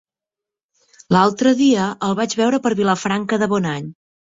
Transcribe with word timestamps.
L'altre 1.15 1.51
dia 1.61 1.85
el 2.09 2.17
vaig 2.23 2.35
veure 2.41 2.61
per 2.67 2.75
Vilafranca 2.83 3.43
de 3.45 3.53
Bonany. 3.57 3.97